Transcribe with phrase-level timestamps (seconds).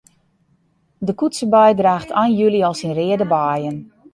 [1.05, 3.77] De koetsebei draacht ein july al syn reade beien.